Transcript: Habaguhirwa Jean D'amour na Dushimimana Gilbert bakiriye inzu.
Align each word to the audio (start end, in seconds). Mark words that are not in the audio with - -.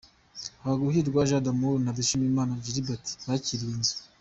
Habaguhirwa 0.63 1.27
Jean 1.29 1.43
D'amour 1.45 1.75
na 1.81 1.95
Dushimimana 1.97 2.59
Gilbert 2.65 3.05
bakiriye 3.27 3.73
inzu. 3.77 3.95